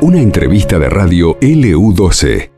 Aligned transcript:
Una 0.00 0.18
entrevista 0.18 0.78
de 0.78 0.90
radio 0.90 1.38
LU12. 1.40 2.50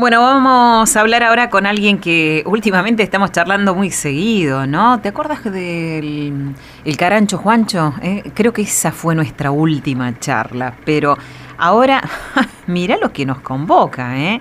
Bueno, 0.00 0.22
vamos 0.22 0.96
a 0.96 1.00
hablar 1.00 1.22
ahora 1.22 1.50
con 1.50 1.66
alguien 1.66 1.98
que 1.98 2.42
últimamente 2.46 3.02
estamos 3.02 3.32
charlando 3.32 3.74
muy 3.74 3.90
seguido, 3.90 4.66
¿no? 4.66 4.98
¿Te 5.00 5.10
acuerdas 5.10 5.44
del 5.44 6.54
el 6.84 6.96
Carancho 6.96 7.36
Juancho? 7.36 7.92
Eh, 8.00 8.30
creo 8.32 8.52
que 8.54 8.62
esa 8.62 8.92
fue 8.92 9.14
nuestra 9.14 9.50
última 9.50 10.18
charla, 10.18 10.74
pero 10.86 11.18
ahora 11.58 12.02
mira 12.66 12.96
lo 12.96 13.12
que 13.12 13.26
nos 13.26 13.40
convoca, 13.40 14.16
¿eh? 14.16 14.40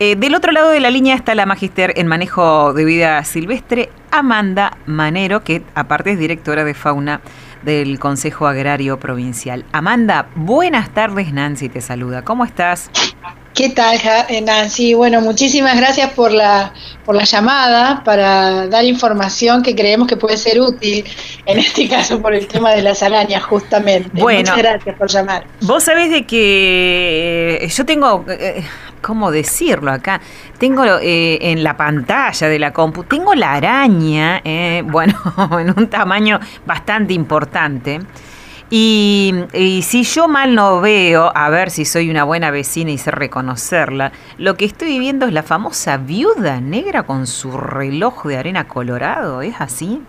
¿eh? 0.00 0.16
del 0.16 0.34
otro 0.34 0.52
lado 0.52 0.68
de 0.68 0.80
la 0.80 0.90
línea 0.90 1.14
está 1.14 1.34
la 1.34 1.46
magister 1.46 1.94
en 1.96 2.06
manejo 2.06 2.74
de 2.74 2.84
vida 2.84 3.24
silvestre, 3.24 3.88
Amanda 4.10 4.76
Manero, 4.84 5.42
que 5.44 5.62
aparte 5.74 6.10
es 6.10 6.18
directora 6.18 6.62
de 6.64 6.74
fauna 6.74 7.22
del 7.64 7.98
Consejo 7.98 8.46
Agrario 8.46 8.98
Provincial. 8.98 9.64
Amanda, 9.72 10.28
buenas 10.34 10.92
tardes, 10.92 11.32
Nancy 11.32 11.68
te 11.68 11.80
saluda. 11.80 12.22
¿Cómo 12.22 12.44
estás? 12.44 12.90
¿Qué 13.54 13.70
tal, 13.70 14.00
eh, 14.28 14.40
Nancy? 14.40 14.94
Bueno, 14.94 15.20
muchísimas 15.20 15.76
gracias 15.76 16.10
por 16.10 16.32
la, 16.32 16.72
por 17.04 17.14
la 17.14 17.22
llamada 17.22 18.02
para 18.04 18.66
dar 18.66 18.84
información 18.84 19.62
que 19.62 19.76
creemos 19.76 20.08
que 20.08 20.16
puede 20.16 20.36
ser 20.36 20.60
útil, 20.60 21.04
en 21.46 21.58
este 21.60 21.88
caso 21.88 22.20
por 22.20 22.34
el 22.34 22.48
tema 22.48 22.72
de 22.72 22.82
las 22.82 23.02
arañas, 23.04 23.44
justamente. 23.44 24.10
Bueno, 24.12 24.40
Muchas 24.40 24.58
gracias 24.58 24.96
por 24.96 25.08
llamar. 25.08 25.46
Vos 25.60 25.84
sabés 25.84 26.10
de 26.10 26.26
que 26.26 27.60
eh, 27.62 27.68
yo 27.68 27.86
tengo, 27.86 28.24
eh, 28.28 28.64
¿cómo 29.04 29.30
decirlo 29.30 29.92
acá? 29.92 30.20
Tengo 30.58 30.82
en 31.00 31.62
la 31.62 31.76
pantalla 31.76 32.48
de 32.48 32.58
la 32.58 32.72
compu, 32.72 33.04
tengo 33.04 33.34
la 33.34 33.52
araña, 33.52 34.40
bueno, 34.84 35.14
en 35.60 35.74
un 35.76 35.88
tamaño 35.88 36.40
bastante 36.64 37.12
importante. 37.12 38.00
Y, 38.70 39.32
si 39.82 40.02
yo 40.04 40.26
mal 40.26 40.54
no 40.54 40.80
veo, 40.80 41.30
a 41.34 41.48
ver 41.50 41.70
si 41.70 41.84
soy 41.84 42.10
una 42.10 42.24
buena 42.24 42.50
vecina 42.50 42.90
y 42.90 42.98
sé 42.98 43.10
reconocerla, 43.10 44.10
lo 44.38 44.56
que 44.56 44.64
estoy 44.64 44.98
viendo 44.98 45.26
es 45.26 45.32
la 45.32 45.42
famosa 45.42 45.96
viuda 45.98 46.60
negra 46.60 47.04
con 47.04 47.26
su 47.26 47.52
reloj 47.52 48.26
de 48.26 48.36
arena 48.36 48.66
colorado, 48.66 49.42
¿es 49.42 49.54
así? 49.60 50.02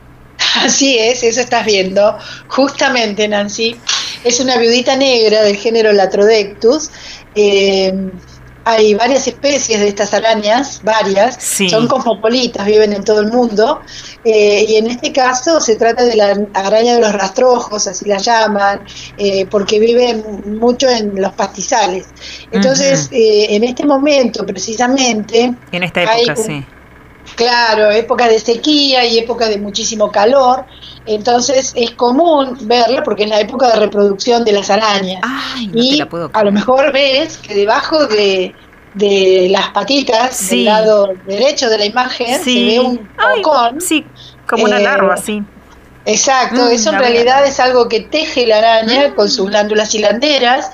Así 0.55 0.97
es, 0.97 1.21
eso 1.23 1.41
estás 1.41 1.65
viendo. 1.65 2.17
Justamente, 2.47 3.27
Nancy, 3.27 3.75
es 4.23 4.39
una 4.39 4.57
viudita 4.57 4.95
negra 4.95 5.43
del 5.43 5.57
género 5.57 5.91
Latrodectus. 5.91 6.89
Eh, 7.35 7.93
hay 8.65 8.95
varias 8.95 9.27
especies 9.27 9.79
de 9.79 9.87
estas 9.87 10.13
arañas, 10.13 10.81
varias, 10.83 11.37
son 11.69 11.87
cosmopolitas, 11.87 12.65
viven 12.65 12.93
en 12.93 13.03
todo 13.03 13.21
el 13.21 13.31
mundo, 13.31 13.81
eh, 14.23 14.65
y 14.67 14.75
en 14.77 14.87
este 14.87 15.13
caso 15.13 15.61
se 15.61 15.75
trata 15.75 16.03
de 16.03 16.15
la 16.15 16.35
araña 16.55 16.95
de 16.95 17.01
los 17.01 17.13
rastrojos, 17.13 17.87
así 17.87 18.05
la 18.09 18.17
llaman, 18.17 18.81
eh, 19.17 19.45
porque 19.45 19.79
viven 19.79 20.57
mucho 20.59 20.89
en 20.89 21.21
los 21.21 21.33
pastizales. 21.33 22.07
Entonces, 22.51 23.07
eh, 23.11 23.55
en 23.55 23.63
este 23.63 23.85
momento, 23.85 24.43
precisamente... 24.45 25.53
En 25.71 25.83
esta 25.83 26.01
época, 26.01 26.35
sí. 26.35 26.65
Claro, 27.35 27.91
época 27.91 28.27
de 28.27 28.39
sequía 28.39 29.05
y 29.05 29.17
época 29.17 29.49
de 29.49 29.57
muchísimo 29.57 30.11
calor, 30.11 30.65
entonces 31.05 31.73
es 31.75 31.91
común 31.91 32.57
verla 32.61 33.03
porque 33.03 33.23
es 33.23 33.29
la 33.29 33.39
época 33.39 33.67
de 33.73 33.79
reproducción 33.79 34.45
de 34.45 34.51
las 34.51 34.69
arañas. 34.69 35.21
y 35.73 36.01
a 36.33 36.43
lo 36.43 36.51
mejor 36.51 36.93
ves 36.93 37.37
que 37.37 37.55
debajo 37.55 38.05
de, 38.07 38.53
las 39.49 39.69
patitas 39.69 40.49
del 40.49 40.65
lado 40.65 41.13
derecho 41.27 41.69
de 41.69 41.77
la 41.77 41.85
imagen 41.85 42.43
se 42.43 42.53
ve 42.53 42.79
un 42.79 43.09
cocón. 43.41 43.81
Sí, 43.81 44.05
como 44.47 44.65
una 44.65 44.79
larva, 44.79 45.17
sí. 45.17 45.43
Exacto, 46.05 46.65
mm, 46.65 46.71
eso 46.71 46.91
en 46.91 46.99
realidad 46.99 47.45
es 47.45 47.59
algo 47.59 47.89
que 47.89 48.01
teje 48.01 48.45
la 48.45 48.59
araña 48.59 49.15
con 49.15 49.27
sus 49.27 49.49
glándulas 49.49 49.93
hilanderas 49.95 50.71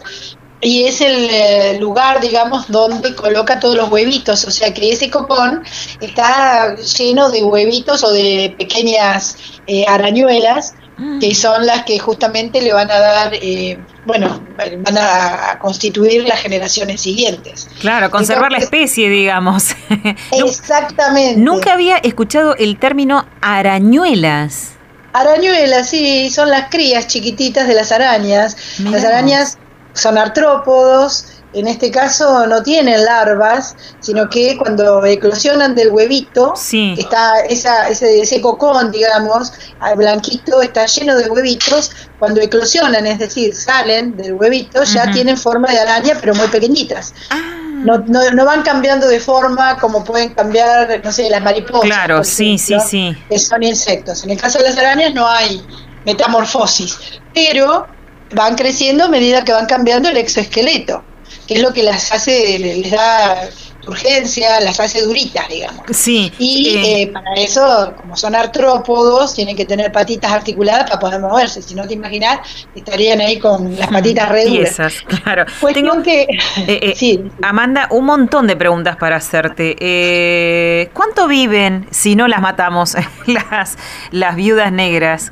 y 0.62 0.86
es 0.86 1.02
el 1.02 1.28
eh, 1.32 1.78
lugar, 1.80 2.22
digamos, 2.22 2.68
donde 2.70 3.16
coloca 3.16 3.60
todos 3.60 3.76
los 3.76 3.90
huevitos, 3.90 4.46
o 4.46 4.52
sea 4.52 4.72
que 4.74 4.92
ese 4.92 5.10
copón 5.10 5.64
está 6.00 6.76
lleno 6.76 7.32
de 7.32 7.44
huevitos 7.44 8.04
o 8.04 8.12
de 8.12 8.54
pequeñas 8.58 9.38
eh, 9.66 9.86
arañuelas, 9.88 10.76
mm. 10.98 11.20
que 11.20 11.34
son 11.34 11.66
las 11.66 11.84
que 11.84 11.98
justamente 11.98 12.62
le 12.62 12.74
van 12.74 12.92
a 12.92 13.00
dar, 13.00 13.34
eh, 13.34 13.80
bueno, 14.06 14.40
van 14.56 14.98
a 15.00 15.58
constituir 15.60 16.26
las 16.28 16.40
generaciones 16.40 17.02
siguientes. 17.02 17.68
Claro, 17.80 18.12
conservar 18.12 18.52
la 18.52 18.60
especie, 18.60 19.10
digamos. 19.10 19.76
Exactamente. 20.32 21.42
Nunca 21.42 21.74
había 21.74 21.98
escuchado 21.98 22.56
el 22.56 22.78
término 22.78 23.26
arañuelas. 23.42 24.74
Arañuelas, 25.14 25.90
sí, 25.90 26.30
son 26.30 26.50
las 26.52 26.70
crías 26.70 27.08
chiquititas 27.08 27.68
de 27.68 27.74
las 27.74 27.92
arañas. 27.92 28.56
Las 28.80 29.04
arañas 29.04 29.58
son 29.94 30.18
artrópodos, 30.18 31.42
en 31.54 31.68
este 31.68 31.92
caso 31.92 32.48
no 32.48 32.64
tienen 32.64 33.04
larvas, 33.04 33.76
sino 34.00 34.30
que 34.30 34.58
cuando 34.58 35.04
eclosionan 35.06 35.76
del 35.76 35.90
huevito, 35.90 36.54
está 36.98 37.42
esa, 37.42 37.90
ese, 37.90 38.22
ese 38.22 38.42
cocón, 38.42 38.92
digamos, 38.92 39.52
blanquito, 39.98 40.62
está 40.62 40.86
lleno 40.86 41.16
de 41.16 41.30
huevitos, 41.30 41.92
cuando 42.20 42.40
eclosionan, 42.40 43.06
es 43.06 43.20
decir, 43.20 43.54
salen 43.54 44.16
del 44.16 44.34
huevito, 44.34 44.84
ya 44.84 45.12
tienen 45.12 45.38
forma 45.38 45.70
de 45.70 45.80
araña, 45.80 46.18
pero 46.20 46.34
muy 46.36 46.48
pequeñitas. 46.48 47.14
Ah. 47.30 47.58
No, 47.84 47.98
no, 47.98 48.46
van 48.46 48.62
cambiando 48.62 49.08
de 49.08 49.20
forma 49.20 49.76
como 49.78 50.04
pueden 50.04 50.36
cambiar, 50.36 51.02
no 51.04 51.12
sé, 51.12 51.30
las 51.30 51.42
mariposas. 51.42 51.82
Claro, 51.82 52.24
sí, 52.24 52.60
sí, 52.60 52.76
sí. 52.88 53.18
Que 53.28 53.40
son 53.40 53.64
insectos. 53.64 54.24
En 54.24 54.30
el 54.30 54.40
caso 54.40 54.60
de 54.60 54.66
las 54.66 54.78
arañas 54.78 55.16
no 55.16 55.28
hay 55.28 55.66
metamorfosis, 56.06 56.96
pero 57.34 57.88
van 58.34 58.56
creciendo 58.56 59.06
a 59.06 59.08
medida 59.08 59.44
que 59.44 59.54
van 59.54 59.66
cambiando 59.66 60.10
el 60.10 60.18
exoesqueleto, 60.18 61.04
que 61.48 61.56
es 61.56 61.62
lo 61.62 61.74
que 61.74 61.84
las 61.84 62.12
hace, 62.12 62.60
les 62.60 62.92
da 62.92 63.50
urgencia, 63.88 64.60
las 64.60 64.80
hace 64.80 65.02
duritas, 65.02 65.48
digamos. 65.50 65.84
Sí. 65.92 66.32
Y 66.38 66.70
eh, 66.70 67.02
eh, 67.02 67.08
para 67.08 67.34
eso, 67.36 67.94
como 67.98 68.16
son 68.16 68.36
artrópodos, 68.36 69.34
tienen 69.34 69.56
que 69.56 69.66
tener 69.66 69.92
patitas 69.92 70.32
articuladas 70.32 70.84
para 70.84 71.00
poder 71.00 71.20
moverse. 71.20 71.62
Si 71.62 71.76
no 71.76 71.88
te 71.88 71.94
imaginas, 71.94 72.68
estarían 72.76 73.22
ahí 73.22 73.40
con 73.40 73.78
las 73.78 73.88
patitas 73.88 74.30
re 74.30 74.46
duras. 74.46 74.78
claro. 75.24 75.46
Tengo 75.74 76.02
que. 76.04 76.28
Eh, 76.68 76.94
sí. 76.98 77.24
Amanda, 77.42 77.88
un 77.92 78.06
montón 78.06 78.48
de 78.48 78.56
preguntas 78.56 78.98
para 78.98 79.18
hacerte. 79.18 80.90
¿Cuánto 80.94 81.28
viven 81.28 81.88
si 81.92 82.16
no 82.16 82.28
las 82.28 82.42
matamos, 82.42 82.96
las, 83.26 83.78
las 84.12 84.36
viudas 84.36 84.72
negras? 84.72 85.32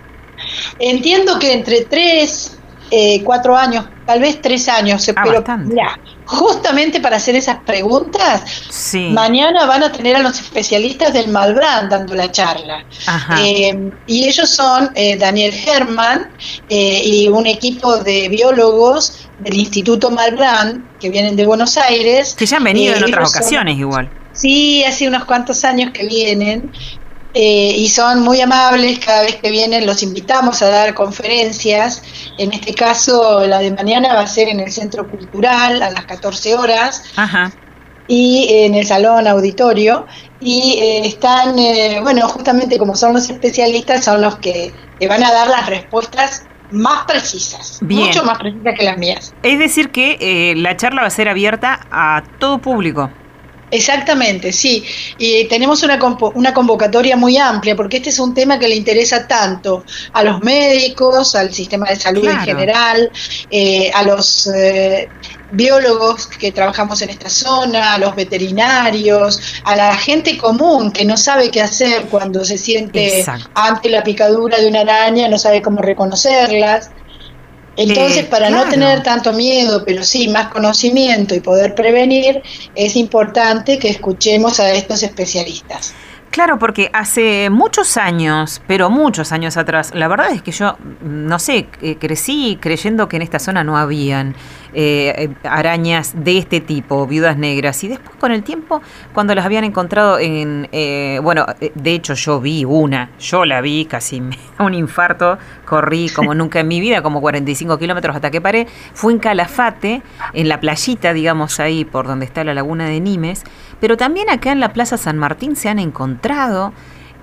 Entiendo 0.80 1.38
que 1.38 1.54
entre 1.54 1.82
tres 1.82 2.59
eh, 2.92 3.22
cuatro 3.24 3.56
años, 3.56 3.86
tal 4.06 4.20
vez 4.20 4.42
tres 4.42 4.68
años, 4.68 5.08
ah, 5.16 5.22
pero 5.24 5.44
mira, 5.60 6.00
justamente 6.26 7.00
para 7.00 7.18
hacer 7.18 7.36
esas 7.36 7.58
preguntas, 7.58 8.44
mañana 9.12 9.66
van 9.66 9.84
a 9.84 9.92
tener 9.92 10.16
a 10.16 10.20
los 10.20 10.40
especialistas 10.40 11.14
del 11.14 11.30
Malbrand 11.30 11.90
dando 11.92 12.16
la 12.16 12.32
charla. 12.32 12.86
Eh, 13.40 13.92
y 14.08 14.28
ellos 14.28 14.50
son 14.50 14.92
eh, 14.96 15.18
Daniel 15.18 15.54
Herman 15.54 16.30
y 16.70 17.28
un 17.28 17.46
equipo 17.46 17.98
de 17.98 18.30
biólogos 18.30 19.28
del 19.40 19.56
Instituto 19.56 20.12
Malbrand 20.12 21.00
que 21.00 21.10
vienen 21.10 21.36
de 21.36 21.46
Buenos 21.46 21.78
Aires. 21.78 22.36
Que 22.38 22.46
ya 22.46 22.58
han 22.58 22.64
venido 22.64 22.96
en 22.96 23.04
otras 23.04 23.30
ocasiones 23.30 23.78
igual. 23.78 24.10
Sí, 24.34 24.84
hace 24.84 25.08
unos 25.08 25.26
cuantos 25.26 25.66
años 25.66 25.92
que 25.92 26.06
vienen 26.06 26.72
eh, 27.34 27.74
y 27.78 27.88
son 27.90 28.22
muy 28.22 28.42
amables, 28.42 29.00
cada 29.00 29.22
vez 29.22 29.36
que 29.36 29.52
vienen 29.52 29.86
los 29.86 30.02
invitamos 30.02 30.64
a 30.64 30.70
dar 30.70 30.96
conferencias, 30.96 32.02
en 32.40 32.52
este 32.54 32.74
caso 32.74 33.46
la 33.46 33.60
de 33.60 33.72
mañana 33.72 34.16
va 34.16 34.22
a 34.22 34.28
ser 34.28 34.50
en 34.50 34.60
el 34.60 34.72
Centro 34.72 35.08
Cultural 35.08 35.82
a 35.84 35.92
las 35.92 36.06
14 36.06 36.56
horas. 36.56 37.04
Y 38.12 38.48
en 38.50 38.74
el 38.74 38.88
Salón 38.88 39.28
Auditorio. 39.28 40.08
Y 40.40 40.80
eh, 40.82 41.06
están, 41.06 41.60
eh, 41.60 42.00
bueno, 42.02 42.28
justamente 42.28 42.80
como 42.80 42.96
son 42.96 43.14
los 43.14 43.30
especialistas, 43.30 44.04
son 44.04 44.22
los 44.22 44.38
que 44.38 44.74
le 45.00 45.08
van 45.08 45.24
a 45.24 45.32
dar 45.32 45.48
las 45.48 45.68
respuestas 45.68 46.48
más 46.72 47.06
precisas, 47.06 47.80
mucho 47.84 48.24
más 48.24 48.40
precisas 48.40 48.74
que 48.76 48.84
las 48.84 48.98
mías. 48.98 49.36
Es 49.44 49.60
decir, 49.60 49.92
que 49.92 50.56
la 50.58 50.76
charla 50.76 51.02
va 51.02 51.08
a 51.08 51.12
ser 51.12 51.30
abierta 51.30 51.82
a 51.92 52.24
todo 52.40 52.58
público. 52.58 53.12
Exactamente, 53.72 54.52
sí. 54.52 54.84
Y 55.18 55.46
tenemos 55.46 55.84
una, 55.84 56.00
una 56.34 56.54
convocatoria 56.54 57.16
muy 57.16 57.38
amplia 57.38 57.76
porque 57.76 57.98
este 57.98 58.10
es 58.10 58.20
un 58.20 58.34
tema 58.34 58.58
que 58.58 58.68
le 58.68 58.76
interesa 58.76 59.28
tanto 59.28 59.84
a 60.14 60.24
los 60.24 60.42
médicos, 60.42 61.36
al 61.36 61.54
sistema 61.54 61.88
de 61.88 61.96
salud 61.96 62.28
en 62.28 62.40
general, 62.40 63.12
eh, 63.52 63.92
a 63.94 64.04
los 64.04 64.48
eh, 64.48 65.10
biólogos 65.52 66.28
que 66.28 66.52
trabajamos 66.52 67.02
en 67.02 67.10
esta 67.10 67.30
zona, 67.30 67.94
a 67.94 67.98
los 67.98 68.16
veterinarios, 68.16 69.62
a 69.64 69.76
la 69.76 69.96
gente 69.96 70.38
común 70.38 70.92
que 70.92 71.06
no 71.06 71.18
sabe 71.18 71.52
qué 71.52 71.62
hacer 71.62 72.04
cuando 72.04 72.46
se 72.46 72.58
siente 72.58 73.26
ante 73.54 73.90
la 73.90 74.04
picadura 74.04 74.60
de 74.60 74.68
una 74.68 74.82
araña, 74.82 75.28
no 75.28 75.38
sabe 75.38 75.62
cómo 75.62 75.82
reconocerlas. 75.82 76.92
Entonces, 77.80 78.26
para 78.26 78.50
no 78.50 78.66
tener 78.66 79.04
tanto 79.04 79.32
miedo, 79.32 79.84
pero 79.86 80.04
sí 80.04 80.28
más 80.28 80.50
conocimiento 80.50 81.34
y 81.34 81.40
poder 81.40 81.76
prevenir, 81.76 82.42
es 82.76 82.98
importante 82.98 83.80
que 83.80 83.88
escuchemos 83.88 84.60
a 84.60 84.72
estos 84.74 85.02
especialistas. 85.02 85.94
Claro, 86.30 86.60
porque 86.60 86.92
hace 86.94 87.50
muchos 87.50 87.96
años, 87.96 88.62
pero 88.68 88.90
muchos 88.90 89.32
años 89.32 89.56
atrás, 89.56 89.92
la 89.96 90.08
verdad 90.10 90.32
es 90.32 90.42
que 90.42 90.52
yo, 90.52 90.78
no 91.02 91.40
sé, 91.40 91.68
eh, 91.82 91.96
crecí 91.98 92.58
creyendo 92.62 93.08
que 93.08 93.16
en 93.16 93.22
esta 93.22 93.40
zona 93.40 93.64
no 93.64 93.78
habían 93.78 94.36
eh, 94.74 95.14
eh, 95.18 95.30
arañas 95.44 96.14
de 96.24 96.38
este 96.38 96.60
tipo, 96.62 97.06
viudas 97.08 97.38
negras, 97.38 97.84
y 97.84 97.88
después 97.88 98.16
con 98.18 98.32
el 98.32 98.44
tiempo, 98.44 98.82
cuando 99.14 99.36
las 99.36 99.46
habían 99.46 99.64
encontrado 99.64 100.20
en, 100.20 100.68
bueno, 101.24 101.46
de 101.76 101.94
hecho 101.94 102.14
yo 102.14 102.40
vi 102.40 102.66
una, 102.66 103.10
yo 103.20 103.46
la 103.46 103.62
vi, 103.62 103.86
casi 103.86 104.22
un 104.60 104.74
infarto, 104.74 105.38
corrí 105.66 106.10
como 106.10 106.34
nunca 106.34 106.60
en 106.60 106.68
mi 106.68 106.80
vida, 106.80 107.02
como 107.02 107.22
45 107.22 107.78
kilómetros 107.78 108.16
hasta 108.16 108.32
que 108.32 108.42
paré, 108.42 108.68
fue 108.94 109.14
en 109.14 109.20
Calafate, 109.20 110.02
en 110.34 110.50
la 110.50 110.60
playita, 110.60 111.14
digamos 111.14 111.60
ahí, 111.60 111.86
por 111.86 112.08
donde 112.08 112.26
está 112.26 112.44
la 112.44 112.54
laguna 112.54 112.88
de 112.88 113.00
Nimes, 113.00 113.44
pero 113.80 113.98
también 113.98 114.30
acá 114.30 114.52
en 114.52 114.60
la 114.60 114.74
Plaza 114.74 114.98
San 114.98 115.18
Martín 115.18 115.56
se 115.56 115.70
han 115.70 115.80
encontrado, 115.80 116.74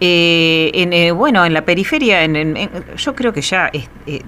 eh, 0.00 0.70
en, 0.74 0.92
eh, 0.92 1.10
bueno, 1.10 1.44
en 1.44 1.54
la 1.54 1.64
periferia, 1.64 2.22
en, 2.22 2.70
yo 2.96 3.14
creo 3.14 3.32
que 3.32 3.40
ya, 3.40 3.70
eh, 3.72 4.22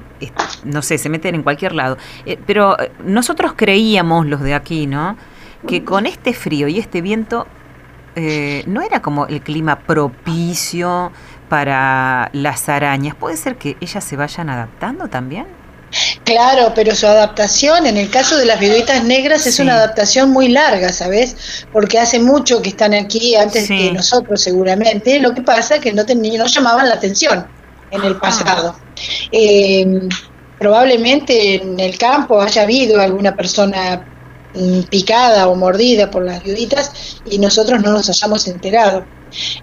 no 0.64 0.82
sé, 0.82 0.96
se 0.98 1.08
meten 1.08 1.34
en 1.34 1.42
cualquier 1.42 1.74
lado. 1.74 1.98
pero 2.46 2.76
nosotros 3.04 3.52
creíamos, 3.54 4.26
los 4.26 4.40
de 4.40 4.54
aquí, 4.54 4.86
¿no? 4.86 5.16
Que 5.66 5.84
con 5.84 6.06
este 6.06 6.32
frío 6.32 6.68
y 6.68 6.78
este 6.78 7.02
viento 7.02 7.46
no 8.66 8.82
era 8.82 9.00
como 9.00 9.26
el 9.26 9.40
clima 9.42 9.78
propicio 9.78 11.12
para 11.48 12.30
las 12.32 12.68
arañas. 12.68 13.14
¿Puede 13.14 13.36
ser 13.36 13.56
que 13.56 13.76
ellas 13.80 14.02
se 14.02 14.16
vayan 14.16 14.50
adaptando 14.50 15.08
también? 15.08 15.46
Claro, 16.24 16.72
pero 16.74 16.94
su 16.94 17.06
adaptación, 17.06 17.86
en 17.86 17.96
el 17.96 18.10
caso 18.10 18.36
de 18.36 18.44
las 18.44 18.60
viuditas 18.60 19.04
negras, 19.04 19.46
es 19.46 19.58
una 19.58 19.74
adaptación 19.74 20.30
muy 20.30 20.48
larga, 20.48 20.92
¿sabes? 20.92 21.64
Porque 21.72 21.98
hace 21.98 22.18
mucho 22.18 22.60
que 22.60 22.70
están 22.70 22.94
aquí, 22.94 23.34
antes 23.34 23.68
que 23.68 23.92
nosotros 23.92 24.40
seguramente. 24.40 25.18
Lo 25.20 25.34
que 25.34 25.42
pasa 25.42 25.76
es 25.76 25.80
que 25.80 25.92
no, 25.92 26.04
no 26.04 26.46
llamaban 26.46 26.88
la 26.88 26.96
atención 26.96 27.46
en 27.90 28.04
el 28.04 28.16
pasado. 28.16 28.78
Em, 29.32 30.08
probablemente 30.58 31.54
en 31.54 31.80
el 31.80 31.96
campo 31.96 32.40
haya 32.40 32.62
habido 32.62 33.00
alguna 33.00 33.34
persona 33.34 34.04
mm, 34.54 34.82
picada 34.90 35.48
o 35.48 35.54
mordida 35.54 36.10
por 36.10 36.24
las 36.24 36.42
viuditas 36.42 37.20
y 37.24 37.38
nosotros 37.38 37.80
no 37.82 37.92
nos 37.92 38.08
hayamos 38.10 38.46
enterado. 38.48 39.06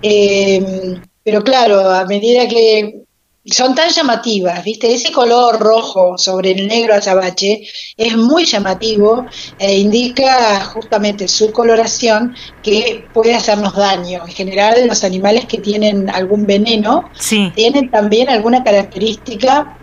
Em, 0.01 1.01
pero 1.23 1.43
claro, 1.43 1.89
a 1.89 2.05
medida 2.05 2.47
que 2.47 3.01
son 3.45 3.75
tan 3.75 3.89
llamativas, 3.89 4.63
¿viste? 4.63 4.93
Ese 4.93 5.11
color 5.11 5.59
rojo 5.59 6.17
sobre 6.17 6.51
el 6.51 6.67
negro 6.67 6.95
azabache 6.95 7.67
es 7.95 8.17
muy 8.17 8.45
llamativo 8.45 9.25
e 9.59 9.77
indica 9.77 10.65
justamente 10.65 11.27
su 11.27 11.51
coloración 11.51 12.35
que 12.63 13.05
puede 13.13 13.35
hacernos 13.35 13.75
daño. 13.75 14.23
En 14.25 14.33
general, 14.33 14.87
los 14.87 15.03
animales 15.03 15.45
que 15.45 15.59
tienen 15.59 16.09
algún 16.09 16.45
veneno 16.47 17.09
tienen 17.53 17.91
también 17.91 18.29
alguna 18.29 18.63
característica 18.63 19.77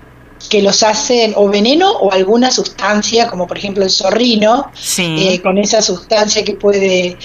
que 0.49 0.62
los 0.62 0.83
hacen 0.83 1.33
o 1.37 1.49
veneno 1.49 1.91
o 1.91 2.12
alguna 2.12 2.50
sustancia, 2.50 3.29
como 3.29 3.47
por 3.47 3.59
ejemplo 3.59 3.85
el 3.85 3.91
zorrino, 3.91 4.71
eh, 4.99 5.41
con 5.41 5.59
esa 5.59 5.83
sustancia 5.83 6.44
que 6.44 6.55
puede 6.55 7.17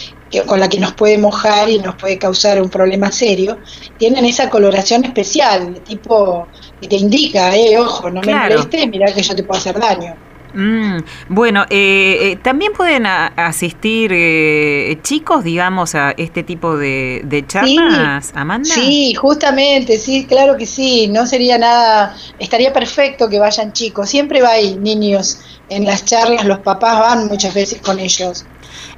con 0.45 0.59
la 0.59 0.67
que 0.67 0.77
nos 0.77 0.93
puede 0.93 1.17
mojar 1.17 1.69
y 1.69 1.79
nos 1.79 1.95
puede 1.95 2.17
causar 2.17 2.61
un 2.61 2.69
problema 2.69 3.11
serio, 3.11 3.59
tienen 3.97 4.25
esa 4.25 4.49
coloración 4.49 5.05
especial, 5.05 5.81
tipo 5.85 6.47
que 6.81 6.87
te 6.87 6.97
indica, 6.97 7.55
eh, 7.55 7.77
ojo, 7.77 8.09
no 8.09 8.21
me 8.21 8.35
moleste, 8.35 8.87
mira 8.87 9.11
que 9.13 9.23
yo 9.23 9.35
te 9.35 9.43
puedo 9.43 9.59
hacer 9.59 9.79
daño. 9.79 10.26
Mm, 10.53 10.97
bueno, 11.29 11.65
eh, 11.69 12.17
eh, 12.21 12.35
también 12.41 12.73
pueden 12.73 13.05
asistir 13.05 14.11
eh, 14.13 14.97
chicos, 15.03 15.43
digamos, 15.43 15.95
a 15.95 16.11
este 16.11 16.43
tipo 16.43 16.77
de, 16.77 17.43
charlas, 17.47 18.31
Amanda. 18.35 18.69
Sí, 18.69 19.13
justamente, 19.15 19.97
sí, 19.97 20.25
claro 20.25 20.57
que 20.57 20.65
sí. 20.65 21.07
No 21.07 21.25
sería 21.25 21.57
nada, 21.57 22.15
estaría 22.39 22.73
perfecto 22.73 23.29
que 23.29 23.39
vayan 23.39 23.73
chicos. 23.73 24.09
Siempre 24.09 24.41
va 24.41 24.53
niños 24.79 25.39
en 25.69 25.85
las 25.85 26.05
charlas, 26.05 26.45
los 26.45 26.59
papás 26.59 26.99
van 26.99 27.27
muchas 27.27 27.53
veces 27.53 27.81
con 27.81 27.99
ellos. 27.99 28.45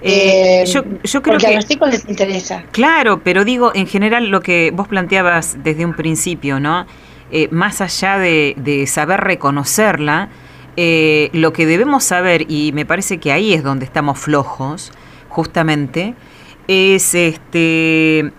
Eh, 0.01 0.63
yo, 0.67 0.83
yo, 1.03 1.21
creo 1.21 1.33
porque 1.33 1.47
que, 1.47 1.53
a 1.53 1.55
los 1.55 1.67
chicos 1.67 1.89
les 1.89 2.07
interesa. 2.07 2.63
Claro, 2.71 3.21
pero 3.23 3.43
digo, 3.43 3.71
en 3.75 3.87
general 3.87 4.27
lo 4.29 4.41
que 4.41 4.71
vos 4.73 4.87
planteabas 4.87 5.57
desde 5.63 5.85
un 5.85 5.93
principio, 5.93 6.59
¿no? 6.59 6.85
Eh, 7.31 7.47
más 7.51 7.81
allá 7.81 8.17
de, 8.17 8.85
saber 8.87 9.19
reconocerla, 9.21 10.29
eh, 10.77 11.29
lo 11.33 11.53
que 11.53 11.65
debemos 11.65 12.03
saber, 12.03 12.45
y 12.49 12.71
me 12.73 12.85
parece 12.85 13.19
que 13.19 13.31
ahí 13.31 13.53
es 13.53 13.63
donde 13.63 13.85
estamos 13.85 14.19
flojos, 14.19 14.91
justamente, 15.29 16.15
es 16.67 17.15
este 17.15 18.31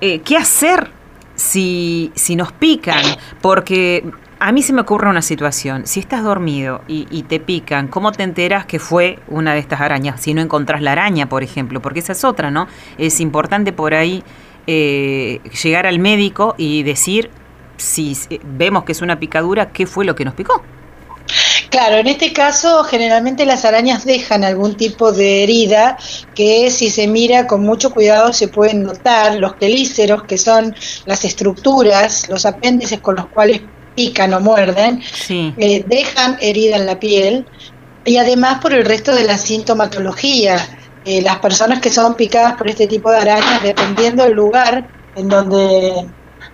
qué 0.00 0.36
hacer 0.38 0.90
si, 1.34 2.10
si 2.14 2.36
nos 2.36 2.52
pican, 2.52 3.02
porque 3.40 4.04
a 4.40 4.52
mí 4.52 4.62
se 4.62 4.72
me 4.72 4.80
ocurre 4.80 5.08
una 5.08 5.22
situación. 5.22 5.86
Si 5.86 6.00
estás 6.00 6.24
dormido 6.24 6.80
y, 6.88 7.22
te 7.24 7.40
pican, 7.40 7.88
¿cómo 7.88 8.10
te 8.10 8.22
enteras 8.22 8.64
que 8.64 8.78
fue 8.78 9.18
una 9.28 9.52
de 9.52 9.60
estas 9.60 9.82
arañas? 9.82 10.20
Si 10.20 10.32
no 10.32 10.40
encontrás 10.40 10.80
la 10.80 10.92
araña, 10.92 11.28
por 11.28 11.42
ejemplo, 11.42 11.80
porque 11.80 12.00
esa 12.00 12.12
es 12.12 12.24
otra, 12.24 12.50
¿no? 12.50 12.66
Es 12.96 13.20
importante 13.20 13.72
por 13.72 13.94
ahí 13.94 14.24
eh, 14.66 15.40
llegar 15.62 15.86
al 15.86 15.98
médico 15.98 16.54
y 16.56 16.82
decir, 16.82 17.30
si 17.76 18.16
vemos 18.42 18.84
que 18.84 18.92
es 18.92 19.02
una 19.02 19.20
picadura, 19.20 19.72
¿qué 19.72 19.86
fue 19.86 20.06
lo 20.06 20.14
que 20.14 20.24
nos 20.24 20.34
picó? 20.34 20.62
Claro, 21.70 21.98
en 21.98 22.08
este 22.08 22.32
caso 22.32 22.82
generalmente 22.82 23.46
las 23.46 23.64
arañas 23.64 24.04
dejan 24.04 24.42
algún 24.42 24.76
tipo 24.76 25.12
de 25.12 25.44
herida 25.44 25.96
que 26.34 26.68
si 26.68 26.90
se 26.90 27.06
mira 27.06 27.46
con 27.46 27.62
mucho 27.62 27.92
cuidado 27.92 28.32
se 28.32 28.48
pueden 28.48 28.82
notar 28.82 29.36
los 29.36 29.54
quelíceros, 29.54 30.24
que 30.24 30.36
son 30.36 30.74
las 31.06 31.24
estructuras, 31.24 32.28
los 32.28 32.44
apéndices 32.44 32.98
con 32.98 33.14
los 33.14 33.26
cuales 33.26 33.60
pican 33.94 34.34
o 34.34 34.40
muerden, 34.40 35.00
eh, 35.28 35.84
dejan 35.86 36.38
herida 36.40 36.74
en 36.76 36.86
la 36.86 36.98
piel 36.98 37.46
y 38.04 38.16
además 38.16 38.58
por 38.60 38.72
el 38.72 38.84
resto 38.84 39.14
de 39.14 39.24
la 39.24 39.38
sintomatología. 39.38 40.58
Eh, 41.04 41.22
las 41.22 41.38
personas 41.38 41.80
que 41.80 41.90
son 41.90 42.14
picadas 42.14 42.56
por 42.56 42.68
este 42.68 42.86
tipo 42.86 43.10
de 43.10 43.18
arañas, 43.18 43.62
dependiendo 43.62 44.24
del 44.24 44.34
lugar 44.34 44.86
en 45.16 45.28
donde 45.28 46.06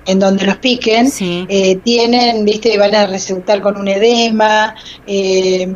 en 0.06 0.19
donde 0.19 0.47
los 0.47 0.56
piquen, 0.58 1.11
eh, 1.20 1.76
tienen, 1.85 2.44
viste, 2.44 2.79
van 2.79 2.94
a 2.94 3.06
resultar 3.06 3.61
con 3.61 3.76
un 3.76 3.88
edema, 3.88 4.75
eh, 5.06 5.69